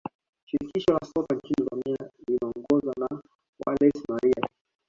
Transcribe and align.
shirikisho 0.45 0.93
la 0.93 1.05
soka 1.07 1.35
nchini 1.35 1.69
Tanzania 1.69 2.09
linaongozwa 2.27 2.93
na 2.97 3.21
wallace 3.67 4.01
Maria 4.09 4.49